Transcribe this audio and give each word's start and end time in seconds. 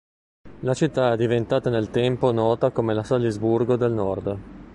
La 0.61 0.73
città 0.73 1.13
è 1.13 1.15
diventata 1.15 1.69
nel 1.69 1.91
tempo 1.91 2.31
nota 2.31 2.71
come 2.71 2.95
la 2.95 3.03
"Salisburgo 3.03 3.75
del 3.75 3.91
Nord". 3.93 4.37